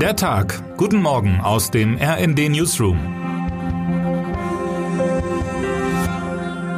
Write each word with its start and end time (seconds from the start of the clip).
Der 0.00 0.14
Tag. 0.14 0.76
Guten 0.76 1.00
Morgen 1.00 1.40
aus 1.40 1.70
dem 1.70 1.96
RND 1.96 2.50
Newsroom. 2.50 2.98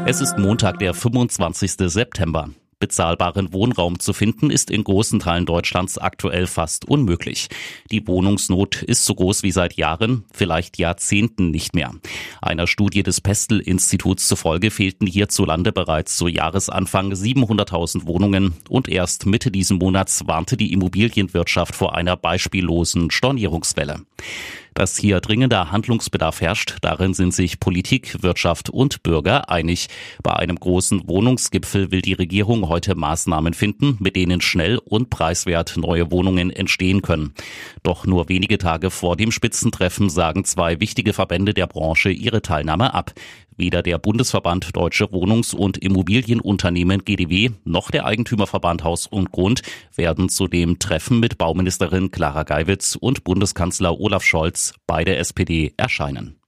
Es 0.06 0.20
ist 0.20 0.38
Montag, 0.38 0.78
der 0.78 0.94
25. 0.94 1.72
September. 1.90 2.50
Bezahlbaren 2.80 3.52
Wohnraum 3.52 3.98
zu 3.98 4.12
finden, 4.12 4.50
ist 4.50 4.70
in 4.70 4.84
großen 4.84 5.20
Teilen 5.20 5.46
Deutschlands 5.46 5.98
aktuell 5.98 6.46
fast 6.46 6.86
unmöglich. 6.86 7.48
Die 7.90 8.06
Wohnungsnot 8.06 8.82
ist 8.82 9.04
so 9.04 9.14
groß 9.14 9.42
wie 9.42 9.50
seit 9.50 9.74
Jahren, 9.74 10.24
vielleicht 10.32 10.78
Jahrzehnten 10.78 11.50
nicht 11.50 11.74
mehr. 11.74 11.92
Einer 12.40 12.66
Studie 12.66 13.02
des 13.02 13.20
Pestel-Instituts 13.20 14.28
zufolge 14.28 14.70
fehlten 14.70 15.06
hierzulande 15.06 15.72
bereits 15.72 16.16
zu 16.16 16.28
Jahresanfang 16.28 17.12
700.000 17.12 18.06
Wohnungen 18.06 18.54
und 18.68 18.88
erst 18.88 19.26
Mitte 19.26 19.50
diesen 19.50 19.78
Monats 19.78 20.26
warnte 20.26 20.56
die 20.56 20.72
Immobilienwirtschaft 20.72 21.74
vor 21.74 21.96
einer 21.96 22.16
beispiellosen 22.16 23.10
Stornierungswelle. 23.10 24.02
Dass 24.78 24.96
hier 24.96 25.18
dringender 25.18 25.72
Handlungsbedarf 25.72 26.40
herrscht, 26.40 26.76
darin 26.82 27.12
sind 27.12 27.34
sich 27.34 27.58
Politik, 27.58 28.22
Wirtschaft 28.22 28.70
und 28.70 29.02
Bürger 29.02 29.50
einig. 29.50 29.88
Bei 30.22 30.34
einem 30.34 30.54
großen 30.54 31.08
Wohnungsgipfel 31.08 31.90
will 31.90 32.00
die 32.00 32.12
Regierung 32.12 32.68
heute 32.68 32.94
Maßnahmen 32.94 33.54
finden, 33.54 33.96
mit 33.98 34.14
denen 34.14 34.40
schnell 34.40 34.78
und 34.78 35.10
preiswert 35.10 35.76
neue 35.76 36.12
Wohnungen 36.12 36.50
entstehen 36.50 37.02
können. 37.02 37.34
Doch 37.82 38.06
nur 38.06 38.28
wenige 38.28 38.56
Tage 38.56 38.90
vor 38.90 39.16
dem 39.16 39.32
Spitzentreffen 39.32 40.10
sagen 40.10 40.44
zwei 40.44 40.78
wichtige 40.78 41.12
Verbände 41.12 41.54
der 41.54 41.66
Branche 41.66 42.10
ihre 42.10 42.40
Teilnahme 42.40 42.94
ab. 42.94 43.14
Weder 43.58 43.82
der 43.82 43.98
Bundesverband 43.98 44.76
Deutsche 44.76 45.12
Wohnungs- 45.12 45.52
und 45.52 45.78
Immobilienunternehmen 45.78 47.04
GDW 47.04 47.50
noch 47.64 47.90
der 47.90 48.06
Eigentümerverband 48.06 48.84
Haus 48.84 49.08
und 49.08 49.32
Grund 49.32 49.62
werden 49.96 50.28
zu 50.28 50.46
dem 50.46 50.78
Treffen 50.78 51.18
mit 51.18 51.38
Bauministerin 51.38 52.12
Clara 52.12 52.44
Geiwitz 52.44 52.94
und 52.94 53.24
Bundeskanzler 53.24 53.98
Olaf 53.98 54.22
Scholz 54.22 54.74
bei 54.86 55.02
der 55.02 55.18
SPD 55.18 55.74
erscheinen. 55.76 56.38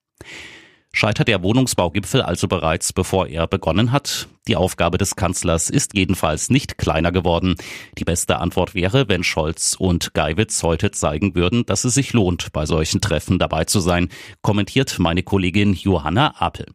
Scheitert 0.92 1.26
der 1.26 1.42
Wohnungsbaugipfel 1.42 2.22
also 2.22 2.46
bereits, 2.46 2.92
bevor 2.92 3.26
er 3.26 3.48
begonnen 3.48 3.90
hat? 3.90 4.28
Die 4.46 4.54
Aufgabe 4.54 4.96
des 4.96 5.16
Kanzlers 5.16 5.68
ist 5.68 5.96
jedenfalls 5.96 6.48
nicht 6.48 6.78
kleiner 6.78 7.10
geworden. 7.10 7.56
Die 7.98 8.04
beste 8.04 8.38
Antwort 8.38 8.76
wäre, 8.76 9.08
wenn 9.08 9.24
Scholz 9.24 9.74
und 9.76 10.14
Geiwitz 10.14 10.62
heute 10.62 10.92
zeigen 10.92 11.34
würden, 11.34 11.66
dass 11.66 11.84
es 11.84 11.94
sich 11.94 12.12
lohnt, 12.12 12.52
bei 12.52 12.66
solchen 12.66 13.00
Treffen 13.00 13.40
dabei 13.40 13.64
zu 13.64 13.80
sein, 13.80 14.10
kommentiert 14.42 15.00
meine 15.00 15.24
Kollegin 15.24 15.74
Johanna 15.74 16.40
Apel. 16.40 16.66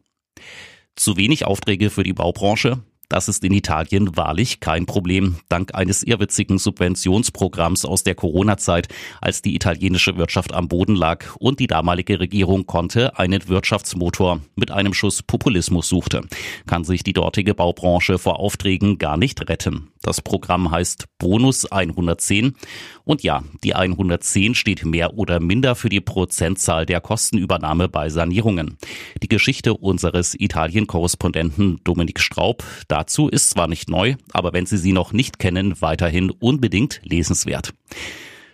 Zu 0.96 1.16
wenig 1.16 1.44
Aufträge 1.46 1.90
für 1.90 2.02
die 2.02 2.14
Baubranche? 2.14 2.80
Das 3.08 3.28
ist 3.28 3.44
in 3.44 3.52
Italien 3.52 4.16
wahrlich 4.16 4.58
kein 4.58 4.84
Problem, 4.84 5.36
dank 5.48 5.74
eines 5.76 6.02
irrwitzigen 6.02 6.58
Subventionsprogramms 6.58 7.84
aus 7.84 8.02
der 8.02 8.16
Corona-Zeit, 8.16 8.88
als 9.20 9.42
die 9.42 9.54
italienische 9.54 10.16
Wirtschaft 10.16 10.52
am 10.52 10.66
Boden 10.66 10.96
lag 10.96 11.36
und 11.36 11.60
die 11.60 11.68
damalige 11.68 12.18
Regierung 12.18 12.66
konnte 12.66 13.16
einen 13.16 13.46
Wirtschaftsmotor 13.48 14.40
mit 14.56 14.72
einem 14.72 14.92
Schuss 14.92 15.22
Populismus 15.22 15.88
suchte. 15.88 16.22
Kann 16.66 16.82
sich 16.82 17.04
die 17.04 17.12
dortige 17.12 17.54
Baubranche 17.54 18.18
vor 18.18 18.40
Aufträgen 18.40 18.98
gar 18.98 19.16
nicht 19.16 19.48
retten. 19.48 19.92
Das 20.06 20.20
Programm 20.20 20.70
heißt 20.70 21.06
Bonus 21.18 21.66
110 21.66 22.54
und 23.02 23.24
ja, 23.24 23.42
die 23.64 23.74
110 23.74 24.54
steht 24.54 24.84
mehr 24.84 25.14
oder 25.18 25.40
minder 25.40 25.74
für 25.74 25.88
die 25.88 26.00
Prozentzahl 26.00 26.86
der 26.86 27.00
Kostenübernahme 27.00 27.88
bei 27.88 28.08
Sanierungen. 28.08 28.78
Die 29.20 29.26
Geschichte 29.26 29.74
unseres 29.74 30.36
Italien-Korrespondenten 30.38 31.80
Dominik 31.82 32.20
Straub 32.20 32.62
dazu 32.86 33.26
ist 33.26 33.50
zwar 33.50 33.66
nicht 33.66 33.90
neu, 33.90 34.14
aber 34.32 34.52
wenn 34.52 34.64
Sie 34.64 34.78
sie 34.78 34.92
noch 34.92 35.12
nicht 35.12 35.40
kennen, 35.40 35.74
weiterhin 35.80 36.30
unbedingt 36.30 37.00
lesenswert. 37.02 37.74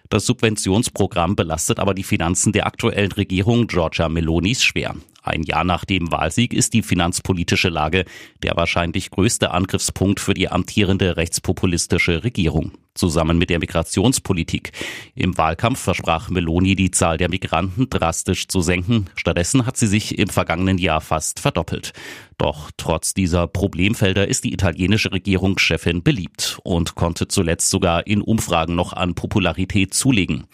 Das 0.09 0.25
Subventionsprogramm 0.25 1.37
belastet 1.37 1.81
aber 1.81 1.93
die 1.93 2.03
Finanzen 2.03 2.55
der 2.55 2.67
aktuellen 2.67 3.13
Regierung 3.13 3.67
Giorgia 3.67 4.09
Melonis 4.09 4.65
schwer. 4.65 4.95
Ein 5.23 5.45
Jahr 5.45 5.65
nach 5.65 5.85
dem 5.85 6.11
Wahlsieg 6.11 6.53
ist 6.53 6.75
die 6.75 6.83
finanzpolitische 6.83 7.69
Lage 7.69 8.05
der 8.43 8.57
wahrscheinlich 8.57 9.11
größte 9.11 9.53
Angriffspunkt 9.53 10.21
für 10.21 10.35
die 10.35 10.49
amtierende 10.49 11.17
rechtspopulistische 11.17 12.25
Regierung 12.25 12.73
zusammen 12.95 13.39
mit 13.39 13.51
der 13.51 13.59
Migrationspolitik. 13.59 14.73
Im 15.15 15.37
Wahlkampf 15.39 15.81
versprach 15.81 16.29
Meloni, 16.29 16.75
die 16.77 16.91
Zahl 16.91 17.17
der 17.17 17.31
Migranten 17.31 17.89
drastisch 17.89 18.49
zu 18.49 18.61
senken. 18.61 19.09
Stattdessen 19.15 19.67
hat 19.67 19.77
sie 19.77 19.87
sich 19.87 20.19
im 20.19 20.29
vergangenen 20.29 20.79
Jahr 20.79 21.01
fast 21.01 21.41
verdoppelt. 21.41 21.93
Doch 22.39 22.71
trotz 22.77 23.15
dieser 23.15 23.47
Problemfelder 23.47 24.29
ist 24.29 24.45
die 24.45 24.53
italienische 24.53 25.13
Regierungschefin 25.13 26.03
beliebt 26.03 26.59
und 26.65 26.95
konnte 26.95 27.29
zuletzt 27.29 27.71
sogar 27.71 28.07
in 28.07 28.21
Umfragen 28.21 28.75
noch 28.75 28.93
an 28.93 29.15
Popularität 29.15 29.95
zulegen. 29.95 30.47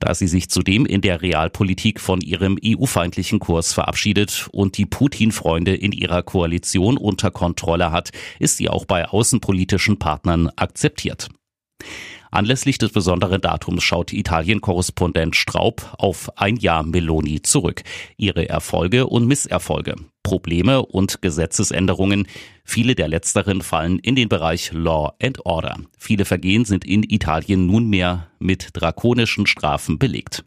Da 0.00 0.14
sie 0.14 0.26
sich 0.26 0.48
zudem 0.48 0.86
in 0.86 1.02
der 1.02 1.20
Realpolitik 1.20 2.00
von 2.00 2.22
ihrem 2.22 2.58
EU-feindlichen 2.64 3.38
Kurs 3.38 3.74
verabschiedet 3.74 4.48
und 4.50 4.78
die 4.78 4.86
Putin-Freunde 4.86 5.74
in 5.74 5.92
ihrer 5.92 6.22
Koalition 6.22 6.96
unter 6.96 7.30
Kontrolle 7.30 7.92
hat, 7.92 8.10
ist 8.38 8.56
sie 8.56 8.70
auch 8.70 8.86
bei 8.86 9.06
außenpolitischen 9.06 9.98
Partnern 9.98 10.48
akzeptiert. 10.56 11.28
Anlässlich 12.30 12.78
des 12.78 12.92
besonderen 12.92 13.40
Datums 13.40 13.82
schaut 13.82 14.12
Italien-Korrespondent 14.12 15.36
Straub 15.36 15.94
auf 15.98 16.30
ein 16.38 16.56
Jahr 16.56 16.84
Meloni 16.84 17.42
zurück. 17.42 17.82
Ihre 18.16 18.48
Erfolge 18.48 19.06
und 19.06 19.26
Misserfolge, 19.26 19.96
Probleme 20.30 20.86
und 20.86 21.22
Gesetzesänderungen. 21.22 22.28
Viele 22.62 22.94
der 22.94 23.08
letzteren 23.08 23.62
fallen 23.62 23.98
in 23.98 24.14
den 24.14 24.28
Bereich 24.28 24.70
Law 24.72 25.12
and 25.20 25.44
Order. 25.44 25.76
Viele 25.98 26.24
Vergehen 26.24 26.64
sind 26.64 26.84
in 26.84 27.02
Italien 27.02 27.66
nunmehr 27.66 28.28
mit 28.38 28.68
drakonischen 28.74 29.48
Strafen 29.48 29.98
belegt. 29.98 30.44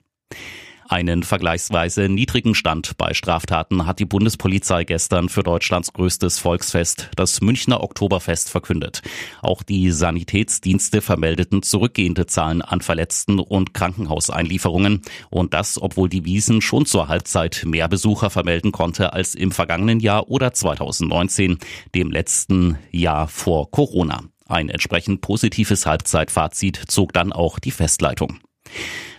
Einen 0.94 1.24
vergleichsweise 1.24 2.08
niedrigen 2.08 2.54
Stand 2.54 2.98
bei 3.00 3.16
Straftaten 3.16 3.88
hat 3.88 3.98
die 3.98 4.06
Bundespolizei 4.06 4.84
gestern 4.84 5.28
für 5.28 5.42
Deutschlands 5.42 5.92
größtes 5.92 6.38
Volksfest, 6.38 7.10
das 7.16 7.42
Münchner 7.42 7.82
Oktoberfest, 7.82 8.52
verkündet. 8.52 9.02
Auch 9.42 9.64
die 9.64 9.90
Sanitätsdienste 9.90 11.02
vermeldeten 11.02 11.64
zurückgehende 11.64 12.28
Zahlen 12.28 12.62
an 12.62 12.82
Verletzten 12.82 13.40
und 13.40 13.74
Krankenhauseinlieferungen. 13.74 15.02
Und 15.32 15.56
das, 15.56 15.82
obwohl 15.82 16.10
die 16.10 16.26
Wiesen 16.26 16.62
schon 16.62 16.86
zur 16.86 17.08
Halbzeit 17.08 17.64
mehr 17.66 17.88
Besucher 17.88 18.30
vermelden 18.30 18.72
konnte 18.72 19.14
als 19.14 19.34
im 19.34 19.52
vergangenen 19.52 20.00
Jahr 20.00 20.30
oder 20.30 20.54
2019, 20.54 21.58
dem 21.96 22.12
letzten 22.12 22.78
Jahr 22.92 23.28
vor 23.28 23.72
Corona. 23.72 24.26
Ein 24.46 24.70
entsprechend 24.70 25.22
positives 25.22 25.88
Halbzeitfazit 25.88 26.80
zog 26.86 27.14
dann 27.14 27.34
auch 27.34 27.58
die 27.58 27.72
Festleitung. 27.72 28.42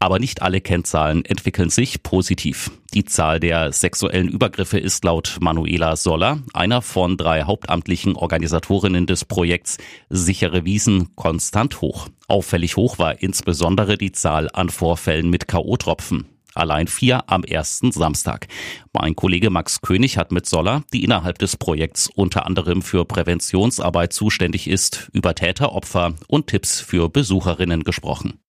Aber 0.00 0.18
nicht 0.18 0.42
alle 0.42 0.60
Kennzahlen 0.60 1.24
entwickeln 1.24 1.70
sich 1.70 2.02
positiv. 2.02 2.70
Die 2.94 3.04
Zahl 3.04 3.40
der 3.40 3.72
sexuellen 3.72 4.28
Übergriffe 4.28 4.78
ist 4.78 5.04
laut 5.04 5.38
Manuela 5.40 5.96
Soller, 5.96 6.38
einer 6.52 6.82
von 6.82 7.16
drei 7.16 7.42
hauptamtlichen 7.42 8.14
Organisatorinnen 8.14 9.06
des 9.06 9.24
Projekts 9.24 9.78
Sichere 10.10 10.64
Wiesen, 10.64 11.14
konstant 11.16 11.80
hoch. 11.80 12.08
Auffällig 12.28 12.76
hoch 12.76 12.98
war 12.98 13.20
insbesondere 13.20 13.98
die 13.98 14.12
Zahl 14.12 14.48
an 14.52 14.70
Vorfällen 14.70 15.28
mit 15.28 15.48
K.O.-Tropfen. 15.48 16.24
Allein 16.54 16.86
vier 16.86 17.24
am 17.26 17.42
ersten 17.42 17.90
Samstag. 17.90 18.46
Mein 18.92 19.16
Kollege 19.16 19.50
Max 19.50 19.80
König 19.80 20.16
hat 20.16 20.30
mit 20.30 20.46
Soller, 20.46 20.84
die 20.92 21.02
innerhalb 21.02 21.38
des 21.38 21.56
Projekts 21.56 22.08
unter 22.14 22.46
anderem 22.46 22.80
für 22.80 23.04
Präventionsarbeit 23.04 24.12
zuständig 24.12 24.68
ist, 24.68 25.10
über 25.12 25.34
Täter, 25.34 25.72
Opfer 25.72 26.14
und 26.28 26.46
Tipps 26.46 26.80
für 26.80 27.08
Besucherinnen 27.08 27.82
gesprochen. 27.82 28.43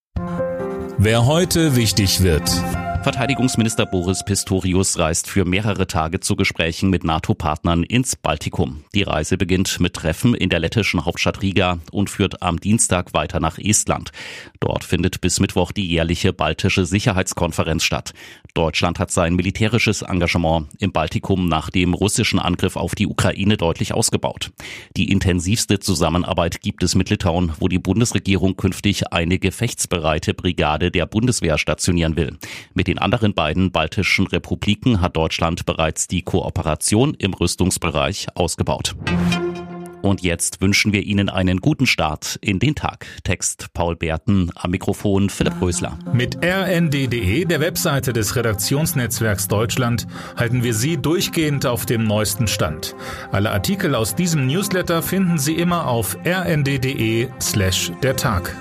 Wer 0.97 1.25
heute 1.25 1.75
wichtig 1.75 2.23
wird. 2.23 2.49
Verteidigungsminister 3.05 3.85
Boris 3.85 4.25
Pistorius 4.25 4.97
reist 4.97 5.29
für 5.29 5.45
mehrere 5.45 5.85
Tage 5.85 6.21
zu 6.21 6.35
Gesprächen 6.35 6.89
mit 6.89 7.03
NATO-Partnern 7.03 7.83
ins 7.83 8.15
Baltikum. 8.15 8.83
Die 8.95 9.03
Reise 9.03 9.37
beginnt 9.37 9.79
mit 9.79 9.93
Treffen 9.93 10.33
in 10.33 10.49
der 10.49 10.57
lettischen 10.57 11.05
Hauptstadt 11.05 11.43
Riga 11.43 11.77
und 11.91 12.09
führt 12.09 12.41
am 12.41 12.59
Dienstag 12.59 13.13
weiter 13.13 13.39
nach 13.39 13.59
Estland. 13.59 14.11
Dort 14.59 14.83
findet 14.83 15.21
bis 15.21 15.39
Mittwoch 15.39 15.71
die 15.71 15.87
jährliche 15.87 16.33
baltische 16.33 16.87
Sicherheitskonferenz 16.87 17.83
statt. 17.83 18.15
Deutschland 18.55 18.97
hat 18.97 19.11
sein 19.11 19.35
militärisches 19.35 20.01
Engagement 20.01 20.69
im 20.79 20.91
Baltikum 20.91 21.47
nach 21.47 21.69
dem 21.69 21.93
russischen 21.93 22.39
Angriff 22.39 22.75
auf 22.75 22.95
die 22.95 23.05
Ukraine 23.05 23.55
deutlich 23.57 23.93
ausgebaut. 23.93 24.51
Die 24.97 25.11
intensivste 25.11 25.77
Zusammenarbeit 25.77 26.61
gibt 26.61 26.81
es 26.81 26.95
mit 26.95 27.11
Litauen, 27.11 27.53
wo 27.59 27.67
die 27.67 27.77
Bundesregierung 27.77 28.55
künftig 28.55 29.11
eine 29.13 29.37
gefechtsbereite 29.37 30.33
Brigade 30.33 30.89
der 30.89 31.05
Bundeswehr 31.05 31.59
stationieren 31.59 32.15
will. 32.15 32.37
Mit 32.73 32.87
den 32.87 32.94
anderen 32.97 33.33
beiden 33.33 33.71
baltischen 33.71 34.27
Republiken 34.27 35.01
hat 35.01 35.15
Deutschland 35.15 35.65
bereits 35.65 36.07
die 36.07 36.21
Kooperation 36.21 37.13
im 37.13 37.33
Rüstungsbereich 37.33 38.27
ausgebaut. 38.35 38.95
Und 40.05 40.21
jetzt 40.21 40.61
wünschen 40.61 40.93
wir 40.93 41.01
Ihnen 41.01 41.29
einen 41.29 41.61
guten 41.61 41.87
Start 41.87 42.37
in 42.39 42.59
den 42.59 42.75
Tag. 42.75 43.07
Text 43.23 43.73
Paul 43.73 43.95
Berten, 43.95 44.51
am 44.53 44.69
Mikrofon 44.69 45.31
Philipp 45.31 45.59
Rösler. 45.59 45.97
Mit 46.13 46.37
rnd.de, 46.45 47.45
der 47.45 47.59
Webseite 47.59 48.13
des 48.13 48.35
Redaktionsnetzwerks 48.35 49.47
Deutschland, 49.47 50.05
halten 50.37 50.61
wir 50.61 50.75
Sie 50.75 50.97
durchgehend 50.97 51.65
auf 51.65 51.87
dem 51.87 52.03
neuesten 52.03 52.47
Stand. 52.47 52.95
Alle 53.31 53.49
Artikel 53.49 53.95
aus 53.95 54.13
diesem 54.13 54.45
Newsletter 54.45 55.01
finden 55.01 55.39
Sie 55.39 55.55
immer 55.55 55.87
auf 55.87 56.15
rnd.de 56.23 57.27
slash 57.41 57.91
der 58.03 58.15
Tag. 58.15 58.55